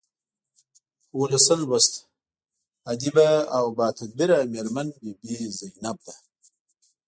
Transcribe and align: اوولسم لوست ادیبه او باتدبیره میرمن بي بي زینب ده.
اوولسم 1.13 1.59
لوست 1.69 1.93
ادیبه 2.91 3.27
او 3.57 3.65
باتدبیره 3.77 4.39
میرمن 4.51 4.87
بي 4.99 5.11
بي 5.21 5.35
زینب 5.57 5.97
ده. 6.05 6.13